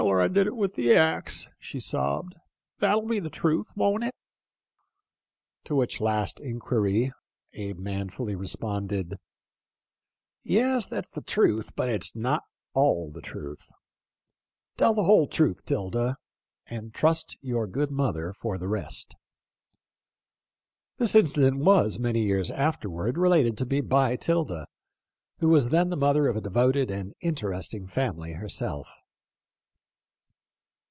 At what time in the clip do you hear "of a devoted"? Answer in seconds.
26.27-26.89